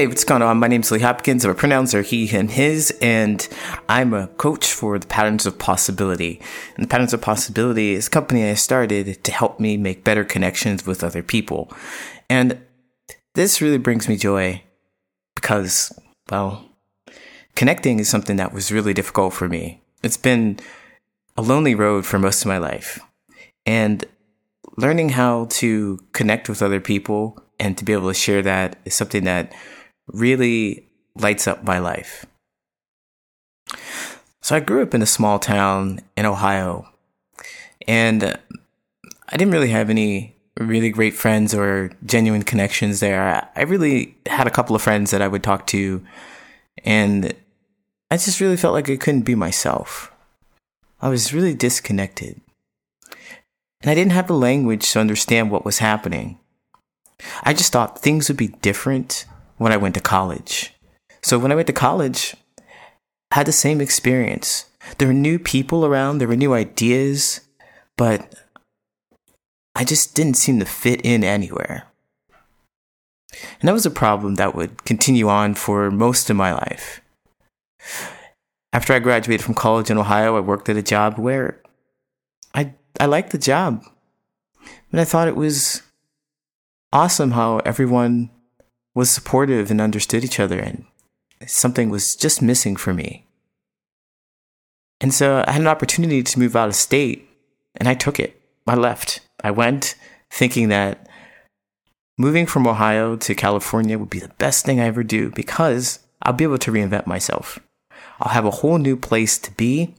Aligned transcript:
Hey, 0.00 0.06
what's 0.06 0.24
going 0.24 0.40
on? 0.40 0.56
My 0.56 0.66
name 0.66 0.80
is 0.80 0.90
Lee 0.90 1.00
Hopkins. 1.00 1.44
My 1.44 1.52
pronouns 1.52 1.94
are 1.94 2.00
he, 2.00 2.26
him, 2.26 2.48
his, 2.48 2.90
and 3.02 3.46
I'm 3.86 4.14
a 4.14 4.28
coach 4.28 4.72
for 4.72 4.98
the 4.98 5.06
Patterns 5.06 5.44
of 5.44 5.58
Possibility. 5.58 6.40
And 6.74 6.82
the 6.82 6.88
Patterns 6.88 7.12
of 7.12 7.20
Possibility 7.20 7.92
is 7.92 8.06
a 8.06 8.10
company 8.10 8.48
I 8.48 8.54
started 8.54 9.22
to 9.22 9.30
help 9.30 9.60
me 9.60 9.76
make 9.76 10.02
better 10.02 10.24
connections 10.24 10.86
with 10.86 11.04
other 11.04 11.22
people. 11.22 11.70
And 12.30 12.62
this 13.34 13.60
really 13.60 13.76
brings 13.76 14.08
me 14.08 14.16
joy 14.16 14.62
because, 15.34 15.92
well, 16.30 16.64
connecting 17.54 17.98
is 17.98 18.08
something 18.08 18.36
that 18.36 18.54
was 18.54 18.72
really 18.72 18.94
difficult 18.94 19.34
for 19.34 19.50
me. 19.50 19.82
It's 20.02 20.16
been 20.16 20.60
a 21.36 21.42
lonely 21.42 21.74
road 21.74 22.06
for 22.06 22.18
most 22.18 22.40
of 22.40 22.48
my 22.48 22.56
life. 22.56 23.00
And 23.66 24.02
learning 24.78 25.10
how 25.10 25.48
to 25.50 25.98
connect 26.12 26.48
with 26.48 26.62
other 26.62 26.80
people 26.80 27.38
and 27.58 27.76
to 27.76 27.84
be 27.84 27.92
able 27.92 28.08
to 28.08 28.14
share 28.14 28.40
that 28.40 28.78
is 28.86 28.94
something 28.94 29.24
that 29.24 29.52
really 30.12 30.86
lights 31.16 31.46
up 31.46 31.64
my 31.64 31.78
life. 31.78 32.26
So 34.42 34.56
I 34.56 34.60
grew 34.60 34.82
up 34.82 34.94
in 34.94 35.02
a 35.02 35.06
small 35.06 35.38
town 35.38 36.00
in 36.16 36.26
Ohio, 36.26 36.88
and 37.86 38.24
I 38.24 39.36
didn't 39.36 39.52
really 39.52 39.70
have 39.70 39.90
any 39.90 40.36
really 40.58 40.90
great 40.90 41.14
friends 41.14 41.54
or 41.54 41.90
genuine 42.04 42.42
connections 42.42 43.00
there. 43.00 43.48
I 43.54 43.62
really 43.62 44.16
had 44.26 44.46
a 44.46 44.50
couple 44.50 44.74
of 44.74 44.82
friends 44.82 45.10
that 45.10 45.22
I 45.22 45.28
would 45.28 45.42
talk 45.42 45.66
to, 45.68 46.04
and 46.84 47.34
I 48.10 48.16
just 48.16 48.40
really 48.40 48.56
felt 48.56 48.74
like 48.74 48.90
I 48.90 48.96
couldn't 48.96 49.22
be 49.22 49.34
myself. 49.34 50.10
I 51.00 51.08
was 51.08 51.32
really 51.32 51.54
disconnected. 51.54 52.40
And 53.82 53.90
I 53.90 53.94
didn't 53.94 54.12
have 54.12 54.26
the 54.26 54.34
language 54.34 54.90
to 54.92 55.00
understand 55.00 55.50
what 55.50 55.64
was 55.64 55.78
happening. 55.78 56.38
I 57.42 57.54
just 57.54 57.72
thought 57.72 58.00
things 58.00 58.28
would 58.28 58.36
be 58.36 58.48
different 58.48 59.24
when 59.60 59.72
I 59.72 59.76
went 59.76 59.94
to 59.94 60.00
college. 60.00 60.72
So 61.22 61.38
when 61.38 61.52
I 61.52 61.54
went 61.54 61.66
to 61.66 61.74
college, 61.74 62.34
I 63.30 63.34
had 63.34 63.46
the 63.46 63.52
same 63.52 63.78
experience. 63.78 64.64
There 64.96 65.06
were 65.06 65.12
new 65.12 65.38
people 65.38 65.84
around, 65.84 66.16
there 66.16 66.28
were 66.28 66.34
new 66.34 66.54
ideas, 66.54 67.42
but 67.98 68.34
I 69.74 69.84
just 69.84 70.14
didn't 70.14 70.38
seem 70.38 70.60
to 70.60 70.64
fit 70.64 71.02
in 71.02 71.22
anywhere. 71.22 71.84
And 73.60 73.68
that 73.68 73.74
was 73.74 73.84
a 73.84 73.90
problem 73.90 74.36
that 74.36 74.54
would 74.54 74.86
continue 74.86 75.28
on 75.28 75.54
for 75.54 75.90
most 75.90 76.30
of 76.30 76.36
my 76.36 76.54
life. 76.54 77.02
After 78.72 78.94
I 78.94 78.98
graduated 78.98 79.44
from 79.44 79.54
college 79.54 79.90
in 79.90 79.98
Ohio, 79.98 80.38
I 80.38 80.40
worked 80.40 80.70
at 80.70 80.76
a 80.78 80.82
job 80.82 81.18
where 81.18 81.60
I 82.54 82.72
I 82.98 83.04
liked 83.04 83.32
the 83.32 83.38
job. 83.38 83.84
And 84.90 85.02
I 85.02 85.04
thought 85.04 85.28
it 85.28 85.36
was 85.36 85.82
awesome 86.94 87.32
how 87.32 87.58
everyone 87.58 88.30
was 88.94 89.10
supportive 89.10 89.70
and 89.70 89.80
understood 89.80 90.24
each 90.24 90.40
other 90.40 90.58
and 90.58 90.84
something 91.46 91.90
was 91.90 92.16
just 92.16 92.42
missing 92.42 92.76
for 92.76 92.92
me. 92.92 93.24
And 95.00 95.14
so 95.14 95.44
I 95.46 95.52
had 95.52 95.62
an 95.62 95.68
opportunity 95.68 96.22
to 96.22 96.38
move 96.38 96.56
out 96.56 96.68
of 96.68 96.74
state 96.74 97.28
and 97.76 97.88
I 97.88 97.94
took 97.94 98.20
it. 98.20 98.40
I 98.66 98.74
left. 98.74 99.20
I 99.42 99.50
went 99.50 99.96
thinking 100.30 100.68
that 100.68 101.08
moving 102.18 102.46
from 102.46 102.66
Ohio 102.66 103.16
to 103.16 103.34
California 103.34 103.98
would 103.98 104.10
be 104.10 104.20
the 104.20 104.28
best 104.38 104.64
thing 104.64 104.78
I 104.78 104.86
ever 104.86 105.02
do 105.02 105.30
because 105.30 106.00
I'll 106.22 106.34
be 106.34 106.44
able 106.44 106.58
to 106.58 106.70
reinvent 106.70 107.06
myself. 107.06 107.58
I'll 108.20 108.32
have 108.32 108.44
a 108.44 108.50
whole 108.50 108.78
new 108.78 108.96
place 108.96 109.38
to 109.38 109.50
be, 109.52 109.94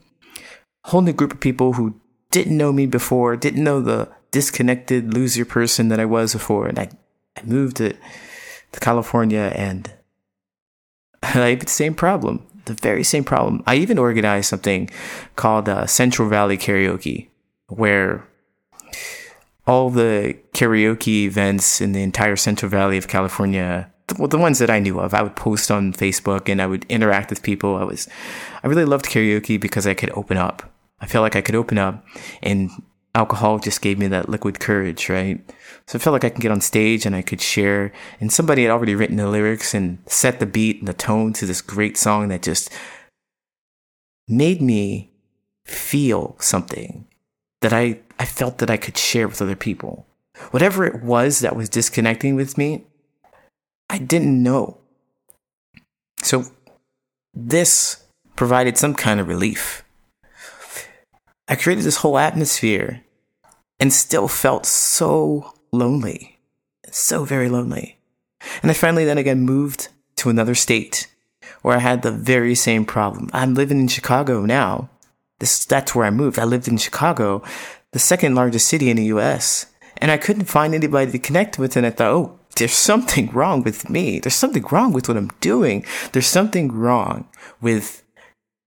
a 0.85 0.89
whole 0.91 1.01
new 1.01 1.13
group 1.13 1.33
of 1.33 1.39
people 1.39 1.73
who 1.73 1.99
didn't 2.29 2.55
know 2.55 2.71
me 2.71 2.85
before, 2.85 3.35
didn't 3.35 3.63
know 3.63 3.81
the 3.81 4.09
disconnected 4.29 5.13
loser 5.13 5.43
person 5.43 5.89
that 5.89 5.99
I 5.99 6.05
was 6.05 6.33
before. 6.33 6.67
And 6.67 6.79
I, 6.79 6.89
I 7.37 7.43
moved 7.43 7.77
to 7.77 7.93
California 8.79 9.51
and 9.55 9.91
I 11.23 11.55
the 11.55 11.67
same 11.67 11.93
problem, 11.93 12.45
the 12.65 12.73
very 12.73 13.03
same 13.03 13.23
problem. 13.23 13.63
I 13.67 13.75
even 13.75 13.97
organized 13.97 14.49
something 14.49 14.89
called 15.35 15.69
uh, 15.69 15.85
Central 15.85 16.29
Valley 16.29 16.57
Karaoke, 16.57 17.27
where 17.67 18.27
all 19.67 19.89
the 19.89 20.37
karaoke 20.53 21.23
events 21.25 21.81
in 21.81 21.91
the 21.91 22.01
entire 22.01 22.35
Central 22.35 22.69
Valley 22.69 22.97
of 22.97 23.07
California, 23.07 23.91
the, 24.07 24.27
the 24.27 24.37
ones 24.37 24.59
that 24.59 24.69
I 24.69 24.79
knew 24.79 24.99
of, 24.99 25.13
I 25.13 25.21
would 25.21 25.35
post 25.35 25.69
on 25.69 25.93
Facebook 25.93 26.49
and 26.49 26.61
I 26.61 26.65
would 26.65 26.85
interact 26.89 27.29
with 27.29 27.43
people. 27.43 27.75
I 27.75 27.83
was, 27.83 28.07
I 28.63 28.67
really 28.67 28.85
loved 28.85 29.05
karaoke 29.05 29.59
because 29.59 29.85
I 29.85 29.93
could 29.93 30.11
open 30.11 30.37
up. 30.37 30.71
I 30.99 31.05
felt 31.05 31.23
like 31.23 31.35
I 31.35 31.41
could 31.41 31.55
open 31.55 31.77
up 31.77 32.03
and 32.41 32.69
alcohol 33.13 33.59
just 33.59 33.81
gave 33.81 33.99
me 33.99 34.07
that 34.07 34.29
liquid 34.29 34.59
courage, 34.59 35.09
right? 35.09 35.39
So 35.87 35.97
I 35.97 36.01
felt 36.01 36.13
like 36.13 36.23
I 36.23 36.29
can 36.29 36.39
get 36.39 36.51
on 36.51 36.61
stage 36.61 37.05
and 37.05 37.15
I 37.15 37.21
could 37.21 37.41
share. 37.41 37.91
And 38.19 38.31
somebody 38.31 38.63
had 38.63 38.71
already 38.71 38.95
written 38.95 39.17
the 39.17 39.27
lyrics 39.27 39.73
and 39.73 39.99
set 40.05 40.39
the 40.39 40.45
beat 40.45 40.79
and 40.79 40.87
the 40.87 40.93
tone 40.93 41.33
to 41.33 41.45
this 41.45 41.61
great 41.61 41.97
song 41.97 42.29
that 42.29 42.43
just 42.43 42.69
made 44.27 44.61
me 44.61 45.11
feel 45.65 46.35
something 46.39 47.07
that 47.61 47.73
I, 47.73 47.99
I 48.19 48.25
felt 48.25 48.57
that 48.59 48.69
I 48.69 48.77
could 48.77 48.97
share 48.97 49.27
with 49.27 49.41
other 49.41 49.55
people. 49.55 50.05
Whatever 50.51 50.85
it 50.85 51.03
was 51.03 51.39
that 51.39 51.55
was 51.55 51.69
disconnecting 51.69 52.35
with 52.35 52.57
me, 52.57 52.85
I 53.89 53.97
didn't 53.97 54.41
know. 54.41 54.77
So 56.23 56.45
this 57.33 58.03
provided 58.35 58.77
some 58.77 58.95
kind 58.95 59.19
of 59.19 59.27
relief. 59.27 59.83
I 61.47 61.55
created 61.55 61.83
this 61.83 61.97
whole 61.97 62.17
atmosphere 62.17 63.03
and 63.79 63.91
still 63.91 64.27
felt 64.27 64.65
so 64.65 65.53
lonely, 65.71 66.39
so 66.89 67.23
very 67.23 67.49
lonely. 67.49 67.97
And 68.61 68.71
I 68.71 68.73
finally 68.73 69.05
then 69.05 69.17
again 69.17 69.41
moved 69.41 69.89
to 70.17 70.29
another 70.29 70.55
state 70.55 71.07
where 71.61 71.75
I 71.75 71.79
had 71.79 72.01
the 72.01 72.11
very 72.11 72.55
same 72.55 72.85
problem. 72.85 73.29
I'm 73.33 73.53
living 73.53 73.79
in 73.79 73.87
Chicago 73.87 74.45
now. 74.45 74.89
This, 75.39 75.65
that's 75.65 75.95
where 75.95 76.05
I 76.05 76.11
moved. 76.11 76.39
I 76.39 76.43
lived 76.43 76.67
in 76.67 76.77
Chicago, 76.77 77.43
the 77.91 77.99
second 77.99 78.35
largest 78.35 78.67
city 78.67 78.89
in 78.89 78.97
the 78.97 79.05
US. 79.05 79.67
And 79.97 80.11
I 80.11 80.17
couldn't 80.17 80.45
find 80.45 80.73
anybody 80.73 81.11
to 81.11 81.19
connect 81.19 81.59
with. 81.59 81.75
And 81.75 81.85
I 81.85 81.91
thought, 81.91 82.11
oh, 82.11 82.39
there's 82.55 82.73
something 82.91 83.31
wrong 83.31 83.63
with 83.63 83.89
me. 83.89 84.19
There's 84.19 84.35
something 84.35 84.65
wrong 84.71 84.93
with 84.93 85.07
what 85.07 85.17
I'm 85.17 85.31
doing. 85.39 85.85
There's 86.11 86.27
something 86.27 86.71
wrong 86.71 87.27
with 87.59 88.03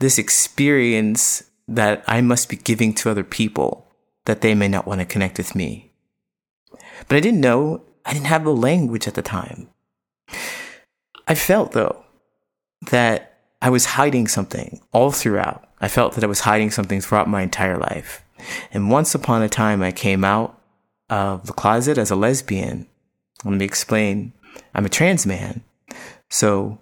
this 0.01 0.19
experience 0.19 1.45
that 1.67 2.05
I 2.07 2.21
must 2.21 2.49
be 2.49 2.57
giving 2.57 2.95
to 2.95 3.11
other 3.11 3.25
people 3.25 3.89
that 4.27 4.41
they 4.41 4.55
may 4.55 4.69
not 4.69 4.87
want 4.87 5.01
to 5.01 5.07
connect 5.07 5.39
with 5.39 5.55
me. 5.55 5.93
But 7.09 7.17
I 7.17 7.21
didn't 7.21 7.41
know, 7.41 7.83
I 8.05 8.13
didn't 8.13 8.27
have 8.27 8.45
the 8.45 8.55
language 8.55 9.09
at 9.09 9.15
the 9.15 9.23
time. 9.23 9.69
I 11.27 11.35
felt 11.35 11.73
though 11.73 12.05
that 12.91 13.39
I 13.63 13.71
was 13.71 13.87
hiding 13.87 14.29
something 14.29 14.81
all 14.93 15.11
throughout. 15.11 15.69
I 15.81 15.89
felt 15.89 16.15
that 16.15 16.25
I 16.25 16.29
was 16.29 16.41
hiding 16.41 16.71
something 16.71 17.01
throughout 17.01 17.29
my 17.29 17.43
entire 17.43 17.79
life. 17.79 18.23
And 18.73 18.91
once 18.91 19.15
upon 19.15 19.43
a 19.43 19.49
time, 19.49 19.83
I 19.83 19.93
came 19.93 20.25
out 20.25 20.61
of 21.09 21.47
the 21.47 21.53
closet 21.53 21.97
as 21.97 22.11
a 22.11 22.17
lesbian. 22.17 22.87
Let 23.45 23.55
me 23.55 23.65
explain. 23.65 24.33
I'm 24.75 24.85
a 24.85 24.91
trans 24.91 25.25
man. 25.27 25.63
So 26.31 26.79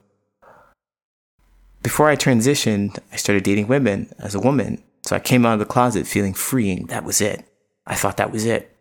before 1.82 2.08
I 2.08 2.16
transitioned, 2.16 2.98
I 3.12 3.16
started 3.16 3.44
dating 3.44 3.68
women 3.68 4.12
as 4.18 4.34
a 4.34 4.40
woman. 4.40 4.82
So 5.06 5.16
I 5.16 5.20
came 5.20 5.44
out 5.44 5.54
of 5.54 5.58
the 5.58 5.66
closet 5.66 6.06
feeling 6.06 6.34
freeing. 6.34 6.86
That 6.86 7.04
was 7.04 7.20
it. 7.20 7.44
I 7.86 7.94
thought 7.94 8.16
that 8.16 8.32
was 8.32 8.44
it. 8.46 8.71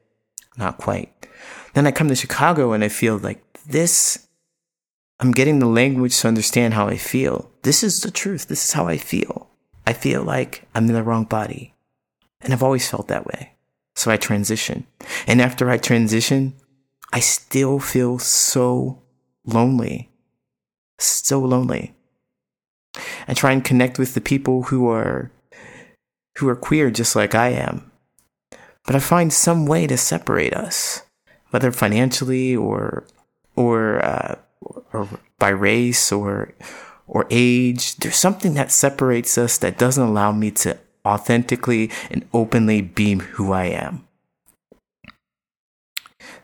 Not 0.58 0.78
quite. 0.78 1.28
Then 1.74 1.88
I 1.88 1.92
come 1.92 2.08
to 2.10 2.16
Chicago 2.16 2.74
and 2.74 2.84
I 2.84 2.90
feel 2.90 3.18
like 3.18 3.42
this, 3.66 4.28
I'm 5.20 5.32
getting 5.32 5.60
the 5.60 5.68
language 5.68 6.20
to 6.20 6.28
understand 6.28 6.74
how 6.74 6.88
I 6.88 6.98
feel. 6.98 7.50
This 7.64 7.84
is 7.84 8.02
the 8.02 8.12
truth. 8.12 8.48
This 8.48 8.66
is 8.66 8.74
how 8.74 8.88
I 8.88 8.98
feel. 8.98 9.50
I 9.86 9.94
feel 9.94 10.24
like 10.24 10.68
I'm 10.76 10.88
in 10.88 10.94
the 10.94 11.04
wrong 11.04 11.26
body. 11.26 11.74
And 12.42 12.54
I've 12.54 12.64
always 12.64 12.90
felt 12.90 13.08
that 13.08 13.26
way. 13.26 13.54
So 13.96 14.12
I 14.12 14.18
transition. 14.18 14.88
And 15.28 15.42
after 15.42 15.70
I 15.70 15.78
transition, 15.78 16.54
I 17.14 17.20
still 17.20 17.80
feel 17.80 18.20
so 18.20 19.02
lonely. 19.46 20.10
So 21.00 21.40
lonely. 21.40 21.94
I 23.28 23.34
try 23.34 23.52
and 23.52 23.64
connect 23.64 24.00
with 24.00 24.14
the 24.14 24.22
people 24.22 24.64
who 24.64 24.90
are 24.90 25.32
who 26.38 26.48
are 26.50 26.56
queer 26.56 26.90
just 26.90 27.16
like 27.16 27.36
I 27.36 27.50
am. 27.50 27.91
But 28.86 28.96
I 28.96 29.00
find 29.00 29.32
some 29.32 29.66
way 29.66 29.88
to 29.88 29.98
separate 29.98 30.54
us, 30.54 31.04
whether 31.52 31.72
financially 31.72 32.56
or 32.56 33.06
or 33.56 34.04
uh, 34.04 34.36
or 34.94 35.08
by 35.40 35.50
race 35.50 36.12
or 36.12 36.54
or 37.08 37.28
age. 37.30 37.96
There's 37.98 38.16
something 38.16 38.54
that 38.56 38.72
separates 38.72 39.38
us 39.38 39.58
that 39.60 39.78
doesn't 39.78 40.04
allow 40.04 40.32
me 40.32 40.52
to 40.52 40.78
authentically 41.06 41.92
and 42.10 42.28
openly 42.34 42.82
be 42.82 43.16
who 43.16 43.52
I 43.52 43.66
am. 43.66 44.08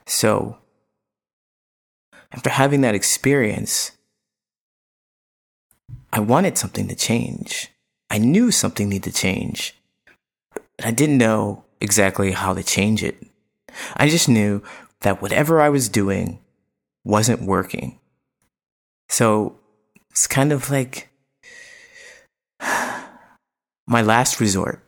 So, 0.06 0.58
after 2.32 2.50
having 2.50 2.82
that 2.82 2.96
experience, 2.96 3.92
I 6.12 6.20
wanted 6.20 6.58
something 6.58 6.88
to 6.88 6.96
change. 6.96 7.72
I 8.10 8.18
knew 8.18 8.52
something 8.52 8.90
needed 8.90 9.14
to 9.14 9.20
change. 9.20 9.76
But 10.54 10.86
I 10.86 10.92
didn't 10.92 11.18
know 11.18 11.66
exactly 11.80 12.32
how 12.32 12.54
to 12.54 12.64
change 12.64 13.04
it. 13.04 13.18
I 13.96 14.10
just 14.10 14.30
knew 14.30 14.64
that 15.02 15.22
whatever 15.22 15.62
I 15.62 15.70
was 15.70 15.90
doing 15.90 16.40
wasn't 17.04 17.42
working. 17.42 18.00
So 19.10 19.60
it's 20.10 20.28
kind 20.28 20.52
of 20.52 20.70
like 20.70 21.10
my 23.88 24.02
last 24.02 24.40
resort. 24.40 24.84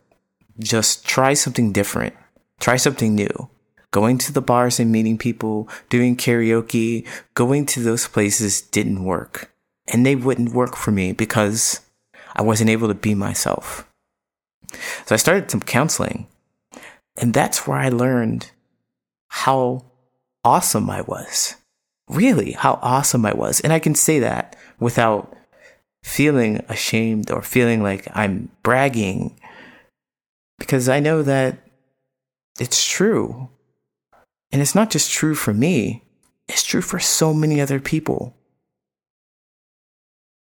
Just 0.58 1.06
try 1.06 1.34
something 1.34 1.72
different. 1.72 2.14
Try 2.58 2.76
something 2.76 3.14
new. 3.14 3.48
Going 3.90 4.18
to 4.18 4.32
the 4.32 4.42
bars 4.42 4.78
and 4.78 4.92
meeting 4.92 5.18
people, 5.18 5.68
doing 5.88 6.16
karaoke, 6.16 7.06
going 7.34 7.66
to 7.66 7.80
those 7.80 8.06
places 8.06 8.60
didn't 8.60 9.04
work. 9.04 9.50
And 9.88 10.06
they 10.06 10.14
wouldn't 10.14 10.52
work 10.52 10.76
for 10.76 10.92
me 10.92 11.12
because 11.12 11.80
I 12.36 12.42
wasn't 12.42 12.70
able 12.70 12.88
to 12.88 12.94
be 12.94 13.14
myself. 13.14 13.88
So 15.06 15.14
I 15.14 15.16
started 15.16 15.50
some 15.50 15.60
counseling. 15.60 16.28
And 17.20 17.34
that's 17.34 17.66
where 17.66 17.76
I 17.76 17.90
learned 17.90 18.50
how 19.28 19.84
awesome 20.42 20.88
I 20.88 21.02
was. 21.02 21.56
Really, 22.08 22.52
how 22.52 22.78
awesome 22.82 23.24
I 23.24 23.34
was. 23.34 23.60
And 23.60 23.72
I 23.72 23.78
can 23.78 23.94
say 23.94 24.18
that 24.20 24.56
without 24.80 25.36
feeling 26.02 26.64
ashamed 26.68 27.30
or 27.30 27.42
feeling 27.42 27.82
like 27.82 28.08
I'm 28.14 28.50
bragging 28.62 29.38
because 30.58 30.88
I 30.88 30.98
know 30.98 31.22
that 31.22 31.58
it's 32.58 32.84
true. 32.86 33.48
And 34.50 34.60
it's 34.60 34.74
not 34.74 34.90
just 34.90 35.12
true 35.12 35.34
for 35.34 35.54
me, 35.54 36.02
it's 36.48 36.64
true 36.64 36.82
for 36.82 36.98
so 36.98 37.32
many 37.32 37.60
other 37.60 37.78
people. 37.78 38.34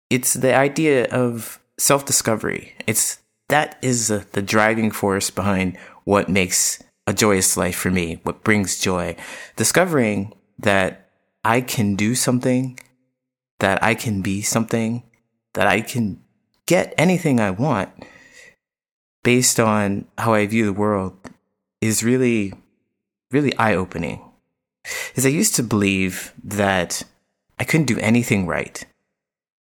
It's 0.08 0.34
the 0.34 0.54
idea 0.54 1.06
of 1.08 1.60
self 1.78 2.06
discovery. 2.06 2.74
It's 2.86 3.18
that 3.48 3.78
is 3.82 4.08
the, 4.08 4.26
the 4.32 4.40
driving 4.40 4.90
force 4.90 5.28
behind 5.28 5.76
what 6.04 6.28
makes 6.28 6.82
a 7.06 7.12
joyous 7.12 7.56
life 7.56 7.76
for 7.76 7.90
me, 7.90 8.20
what 8.22 8.44
brings 8.44 8.80
joy. 8.80 9.16
Discovering 9.56 10.32
that 10.58 11.08
I 11.44 11.60
can 11.60 11.96
do 11.96 12.14
something, 12.14 12.78
that 13.58 13.82
I 13.82 13.94
can 13.94 14.22
be 14.22 14.42
something, 14.42 15.02
that 15.54 15.66
I 15.66 15.80
can 15.80 16.22
get 16.66 16.94
anything 16.96 17.40
I 17.40 17.50
want 17.50 17.90
based 19.22 19.60
on 19.60 20.06
how 20.18 20.34
I 20.34 20.46
view 20.46 20.66
the 20.66 20.72
world 20.72 21.16
is 21.80 22.04
really, 22.04 22.54
really 23.30 23.56
eye 23.56 23.74
opening. 23.74 24.22
Is 25.14 25.26
I 25.26 25.30
used 25.30 25.54
to 25.56 25.62
believe 25.62 26.32
that 26.42 27.02
I 27.58 27.64
couldn't 27.64 27.86
do 27.86 27.98
anything 27.98 28.46
right. 28.46 28.84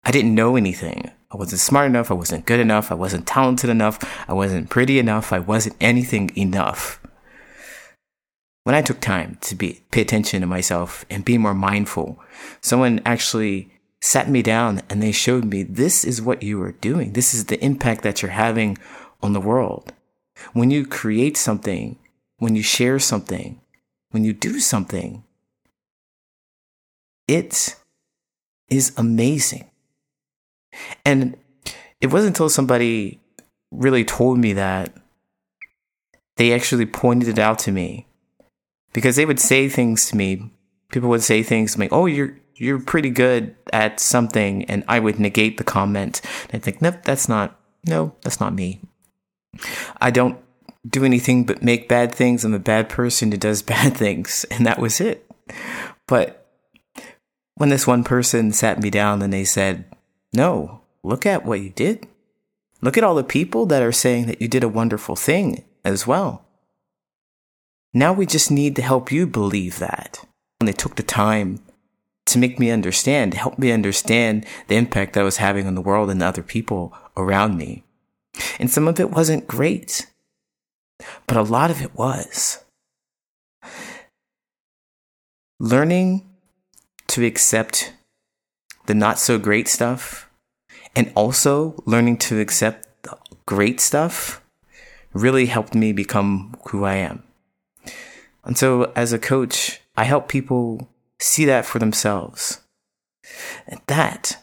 I 0.04 0.10
didn't 0.10 0.34
know 0.34 0.56
anything. 0.56 1.10
I 1.30 1.36
wasn't 1.36 1.60
smart 1.60 1.86
enough. 1.86 2.10
I 2.10 2.14
wasn't 2.14 2.46
good 2.46 2.60
enough. 2.60 2.90
I 2.90 2.94
wasn't 2.94 3.26
talented 3.26 3.68
enough. 3.68 3.98
I 4.28 4.32
wasn't 4.32 4.70
pretty 4.70 4.98
enough. 4.98 5.32
I 5.32 5.38
wasn't 5.38 5.76
anything 5.80 6.30
enough. 6.36 7.00
When 8.64 8.74
I 8.74 8.82
took 8.82 9.00
time 9.00 9.38
to 9.42 9.54
be, 9.54 9.82
pay 9.90 10.02
attention 10.02 10.40
to 10.40 10.46
myself 10.46 11.04
and 11.10 11.24
be 11.24 11.38
more 11.38 11.54
mindful, 11.54 12.20
someone 12.60 13.00
actually 13.04 13.70
sat 14.00 14.28
me 14.28 14.42
down 14.42 14.82
and 14.88 15.02
they 15.02 15.12
showed 15.12 15.44
me 15.44 15.62
this 15.62 16.04
is 16.04 16.22
what 16.22 16.42
you 16.42 16.62
are 16.62 16.72
doing. 16.72 17.12
This 17.12 17.34
is 17.34 17.46
the 17.46 17.62
impact 17.64 18.02
that 18.02 18.22
you're 18.22 18.30
having 18.30 18.78
on 19.22 19.32
the 19.32 19.40
world. 19.40 19.92
When 20.52 20.70
you 20.70 20.86
create 20.86 21.36
something, 21.36 21.98
when 22.38 22.54
you 22.54 22.62
share 22.62 22.98
something, 22.98 23.60
when 24.10 24.24
you 24.24 24.32
do 24.32 24.60
something, 24.60 25.24
it 27.26 27.76
is 28.68 28.92
amazing. 28.96 29.70
And 31.04 31.36
it 32.00 32.08
wasn't 32.08 32.36
until 32.36 32.48
somebody 32.48 33.20
really 33.70 34.04
told 34.04 34.38
me 34.38 34.52
that 34.54 34.94
they 36.36 36.52
actually 36.52 36.86
pointed 36.86 37.28
it 37.28 37.38
out 37.38 37.58
to 37.60 37.72
me 37.72 38.06
because 38.92 39.16
they 39.16 39.26
would 39.26 39.40
say 39.40 39.68
things 39.68 40.08
to 40.08 40.16
me. 40.16 40.50
People 40.90 41.08
would 41.10 41.22
say 41.22 41.42
things 41.42 41.72
to 41.72 41.80
me, 41.80 41.88
"Oh, 41.90 42.06
you're 42.06 42.38
you're 42.54 42.80
pretty 42.80 43.10
good 43.10 43.54
at 43.72 44.00
something," 44.00 44.64
and 44.64 44.84
I 44.88 45.00
would 45.00 45.18
negate 45.20 45.58
the 45.58 45.64
comment. 45.64 46.20
And 46.50 46.60
I 46.60 46.64
think, 46.64 46.80
"Nope, 46.80 47.02
that's 47.04 47.28
not. 47.28 47.60
No, 47.84 48.14
that's 48.22 48.40
not 48.40 48.54
me. 48.54 48.80
I 50.00 50.10
don't 50.10 50.38
do 50.88 51.04
anything 51.04 51.44
but 51.44 51.62
make 51.62 51.88
bad 51.88 52.14
things. 52.14 52.44
I'm 52.44 52.54
a 52.54 52.58
bad 52.58 52.88
person 52.88 53.30
who 53.30 53.38
does 53.38 53.62
bad 53.74 53.96
things," 53.96 54.46
and 54.50 54.64
that 54.64 54.78
was 54.78 55.00
it. 55.00 55.30
But 56.06 56.46
when 57.56 57.68
this 57.68 57.86
one 57.86 58.04
person 58.04 58.52
sat 58.52 58.80
me 58.80 58.88
down 58.88 59.20
and 59.20 59.32
they 59.32 59.44
said, 59.44 59.84
"No, 60.32 60.82
look 61.02 61.26
at 61.26 61.44
what 61.44 61.60
you 61.60 61.70
did. 61.70 62.06
Look 62.80 62.96
at 62.96 63.04
all 63.04 63.14
the 63.14 63.24
people 63.24 63.66
that 63.66 63.82
are 63.82 63.92
saying 63.92 64.26
that 64.26 64.40
you 64.40 64.48
did 64.48 64.62
a 64.62 64.68
wonderful 64.68 65.16
thing 65.16 65.64
as 65.84 66.06
well." 66.06 66.44
Now 67.94 68.12
we 68.12 68.26
just 68.26 68.50
need 68.50 68.76
to 68.76 68.82
help 68.82 69.10
you 69.10 69.26
believe 69.26 69.78
that. 69.78 70.24
And 70.60 70.68
they 70.68 70.72
took 70.72 70.96
the 70.96 71.02
time 71.02 71.60
to 72.26 72.38
make 72.38 72.58
me 72.58 72.70
understand, 72.70 73.32
help 73.34 73.58
me 73.58 73.72
understand 73.72 74.44
the 74.66 74.76
impact 74.76 75.14
that 75.14 75.20
I 75.20 75.24
was 75.24 75.38
having 75.38 75.66
on 75.66 75.74
the 75.74 75.80
world 75.80 76.10
and 76.10 76.20
the 76.20 76.26
other 76.26 76.42
people 76.42 76.94
around 77.16 77.56
me. 77.56 77.84
And 78.58 78.70
some 78.70 78.86
of 78.86 79.00
it 79.00 79.10
wasn't 79.10 79.46
great, 79.48 80.06
but 81.26 81.36
a 81.36 81.42
lot 81.42 81.70
of 81.70 81.80
it 81.80 81.94
was. 81.94 82.62
Learning 85.58 86.28
to 87.08 87.24
accept 87.24 87.94
the 88.88 88.94
not 88.94 89.18
so 89.18 89.38
great 89.38 89.68
stuff 89.68 90.30
and 90.96 91.12
also 91.14 91.74
learning 91.84 92.16
to 92.16 92.40
accept 92.40 92.88
the 93.02 93.14
great 93.44 93.80
stuff 93.80 94.42
really 95.12 95.46
helped 95.46 95.74
me 95.74 95.92
become 95.92 96.56
who 96.68 96.84
I 96.84 96.94
am. 96.94 97.22
And 98.44 98.56
so 98.56 98.90
as 98.96 99.12
a 99.12 99.18
coach, 99.18 99.80
I 99.94 100.04
help 100.04 100.26
people 100.26 100.88
see 101.20 101.44
that 101.44 101.66
for 101.66 101.78
themselves. 101.78 102.62
And 103.66 103.78
that 103.88 104.42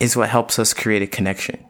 is 0.00 0.16
what 0.16 0.30
helps 0.30 0.58
us 0.58 0.74
create 0.74 1.02
a 1.02 1.06
connection, 1.06 1.64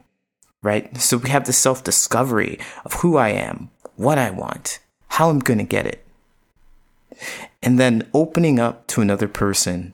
right? 0.63 0.97
So 0.97 1.17
we 1.17 1.29
have 1.29 1.45
the 1.45 1.53
self 1.53 1.83
discovery 1.83 2.57
of 2.83 2.93
who 2.93 3.15
I 3.15 3.29
am, 3.29 3.69
what 3.95 4.17
I 4.17 4.31
want, 4.31 4.79
how 5.09 5.29
I'm 5.29 5.39
going 5.39 5.59
to 5.59 5.63
get 5.63 5.85
it. 5.85 6.03
And 7.61 7.79
then 7.79 8.09
opening 8.11 8.59
up 8.59 8.87
to 8.87 9.01
another 9.01 9.27
person 9.27 9.93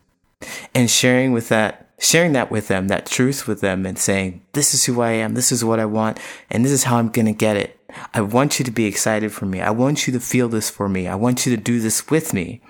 and 0.74 0.90
sharing 0.90 1.32
with 1.32 1.50
that, 1.50 1.90
sharing 2.00 2.34
that 2.34 2.52
with 2.52 2.68
them, 2.68 2.88
that 2.88 3.06
truth 3.06 3.48
with 3.48 3.62
them 3.62 3.86
and 3.86 3.98
saying, 3.98 4.42
this 4.54 4.74
is 4.74 4.86
who 4.86 5.02
I 5.02 5.12
am. 5.12 5.34
This 5.34 5.52
is 5.52 5.64
what 5.64 5.80
I 5.80 5.86
want. 5.86 6.20
And 6.50 6.64
this 6.64 6.72
is 6.72 6.84
how 6.84 6.98
I'm 6.98 7.10
going 7.10 7.26
to 7.26 7.34
get 7.34 7.58
it. 7.58 7.80
I 8.14 8.22
want 8.22 8.60
you 8.60 8.66
to 8.66 8.72
be 8.72 8.86
excited 8.86 9.32
for 9.32 9.46
me. 9.46 9.62
I 9.62 9.70
want 9.70 10.06
you 10.06 10.14
to 10.14 10.20
feel 10.20 10.50
this 10.50 10.70
for 10.70 10.90
me. 10.90 11.08
I 11.08 11.16
want 11.16 11.46
you 11.46 11.56
to 11.56 11.62
do 11.62 11.80
this 11.80 12.10
with 12.10 12.34
me. 12.34 12.62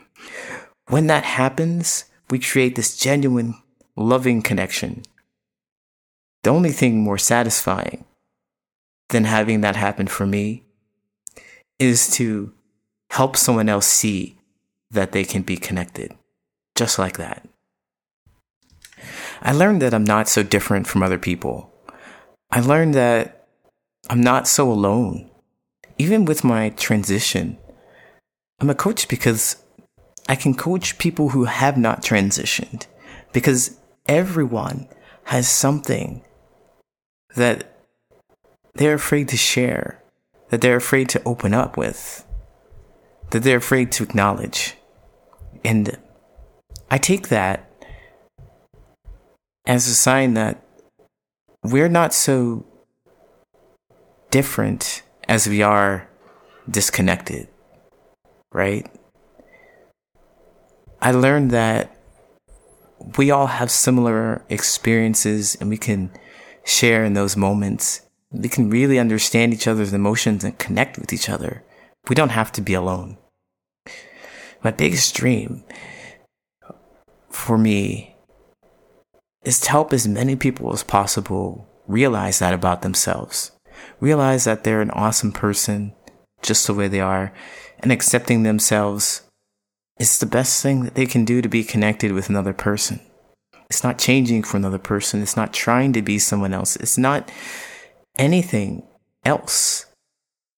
When 0.88 1.08
that 1.08 1.24
happens, 1.24 2.06
we 2.30 2.40
create 2.40 2.76
this 2.76 2.96
genuine, 2.98 3.56
loving 3.96 4.42
connection. 4.42 5.04
The 6.44 6.52
only 6.52 6.72
thing 6.72 7.02
more 7.02 7.18
satisfying 7.18 8.06
than 9.10 9.24
having 9.24 9.62
that 9.62 9.76
happen 9.76 10.08
for 10.08 10.28
me 10.28 10.64
is 11.80 12.12
to 12.16 12.54
help 13.10 13.36
someone 13.36 13.70
else 13.70 13.88
see 13.88 14.38
that 14.92 15.12
they 15.12 15.24
can 15.24 15.42
be 15.42 15.58
connected, 15.58 16.14
just 16.76 17.00
like 17.00 17.18
that. 17.18 17.48
I 19.42 19.52
learned 19.52 19.82
that 19.82 19.94
I'm 19.94 20.04
not 20.04 20.28
so 20.28 20.44
different 20.44 20.88
from 20.88 21.04
other 21.04 21.20
people. 21.20 21.72
I 22.52 22.60
learned 22.60 22.94
that 22.96 23.48
I'm 24.10 24.22
not 24.22 24.48
so 24.48 24.72
alone. 24.72 25.30
Even 25.98 26.26
with 26.26 26.44
my 26.44 26.70
transition, 26.70 27.58
I'm 28.60 28.70
a 28.70 28.76
coach 28.76 29.08
because 29.08 29.58
I 30.28 30.36
can 30.36 30.56
coach 30.56 30.98
people 30.98 31.30
who 31.30 31.46
have 31.46 31.78
not 31.78 32.02
transitioned 32.02 32.88
because 33.34 33.78
everyone 34.08 34.88
has 35.26 35.48
something 35.48 36.24
that 37.36 37.80
they're 38.76 38.96
afraid 38.96 39.30
to 39.30 39.38
share, 39.38 40.02
that 40.50 40.62
they're 40.62 40.78
afraid 40.78 41.10
to 41.10 41.22
open 41.26 41.54
up 41.54 41.78
with, 41.78 42.26
that 43.32 43.44
they're 43.44 43.58
afraid 43.58 43.92
to 43.94 44.04
acknowledge. 44.04 44.76
And 45.64 45.98
I 46.90 46.98
take 46.98 47.30
that 47.30 47.65
as 49.68 49.88
a 49.88 49.96
sign 49.96 50.34
that 50.36 50.64
we're 51.64 51.90
not 51.90 52.14
so 52.14 52.66
different 54.30 55.02
as 55.28 55.48
we 55.48 55.62
are 55.62 56.08
disconnected, 56.70 57.48
right? 58.52 58.88
I 61.02 61.12
learned 61.12 61.52
that 61.52 61.96
we 63.18 63.32
all 63.32 63.48
have 63.48 63.70
similar 63.70 64.44
experiences 64.50 65.56
and 65.56 65.70
we 65.70 65.78
can 65.78 66.12
share 66.64 67.04
in 67.04 67.14
those 67.14 67.38
moments. 67.38 68.02
We 68.32 68.50
can 68.50 68.70
really 68.70 69.00
understand 69.00 69.54
each 69.54 69.68
other's 69.68 69.94
emotions 69.94 70.44
and 70.44 70.58
connect 70.58 70.98
with 70.98 71.14
each 71.14 71.30
other. 71.30 71.64
We 72.10 72.16
don't 72.16 72.30
have 72.30 72.52
to 72.54 72.62
be 72.62 72.74
alone. 72.74 73.18
My 74.64 74.72
biggest 74.72 75.16
dream 75.16 75.64
for 77.30 77.58
me 77.58 78.15
is 79.46 79.60
to 79.62 79.70
help 79.70 79.94
as 79.94 80.08
many 80.08 80.36
people 80.36 80.74
as 80.74 80.84
possible 80.84 81.68
realize 81.88 82.40
that 82.40 82.54
about 82.54 82.82
themselves 82.82 83.52
realize 84.00 84.44
that 84.44 84.64
they're 84.64 84.82
an 84.82 84.92
awesome 84.92 85.32
person 85.32 85.94
just 86.42 86.68
the 86.68 86.74
way 86.74 86.88
they 86.88 87.00
are 87.00 87.34
and 87.80 87.92
accepting 87.92 88.44
themselves 88.44 89.22
is 90.00 90.20
the 90.20 90.26
best 90.26 90.62
thing 90.62 90.84
that 90.84 90.96
they 90.96 91.06
can 91.06 91.26
do 91.26 91.42
to 91.42 91.50
be 91.50 91.64
connected 91.64 92.12
with 92.12 92.30
another 92.30 92.54
person. 92.54 93.00
It's 93.70 93.84
not 93.84 93.98
changing 93.98 94.44
for 94.44 94.58
another 94.58 94.78
person. 94.78 95.22
It's 95.22 95.38
not 95.38 95.54
trying 95.54 95.94
to 95.94 96.02
be 96.02 96.20
someone 96.20 96.54
else. 96.54 96.76
It's 96.76 96.98
not 96.98 97.32
anything 98.18 98.84
else. 99.24 99.86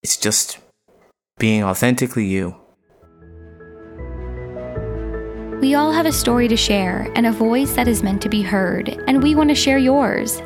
It's 0.04 0.18
just 0.18 0.58
being 1.38 1.64
authentically 1.64 2.26
you. 2.26 2.56
We 5.62 5.74
all 5.74 5.92
have 5.92 6.06
a 6.06 6.12
story 6.12 6.48
to 6.50 6.56
share 6.56 7.12
and 7.16 7.26
a 7.26 7.32
voice 7.32 7.74
that 7.74 7.88
is 7.88 8.04
meant 8.04 8.22
to 8.22 8.30
be 8.30 8.44
heard, 8.44 8.90
and 9.08 9.24
we 9.24 9.34
want 9.34 9.50
to 9.50 9.56
share 9.56 9.80
yours. 9.80 10.40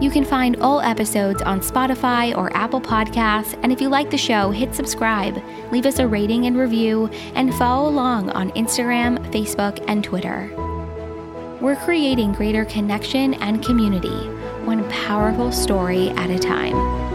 You 0.00 0.10
can 0.10 0.24
find 0.24 0.56
all 0.56 0.80
episodes 0.80 1.42
on 1.42 1.60
Spotify 1.60 2.34
or 2.34 2.50
Apple 2.56 2.80
Podcasts, 2.80 3.60
and 3.62 3.70
if 3.70 3.78
you 3.80 3.90
like 3.90 4.10
the 4.10 4.16
show, 4.16 4.50
hit 4.50 4.74
subscribe, 4.74 5.38
leave 5.70 5.84
us 5.84 5.98
a 5.98 6.08
rating 6.08 6.46
and 6.46 6.56
review, 6.56 7.10
and 7.34 7.54
follow 7.56 7.90
along 7.90 8.30
on 8.30 8.52
Instagram, 8.52 9.18
Facebook, 9.32 9.84
and 9.86 10.02
Twitter. 10.02 10.50
We're 11.66 11.74
creating 11.74 12.34
greater 12.34 12.64
connection 12.64 13.34
and 13.34 13.60
community, 13.60 14.28
one 14.66 14.88
powerful 14.88 15.50
story 15.50 16.10
at 16.10 16.30
a 16.30 16.38
time. 16.38 17.05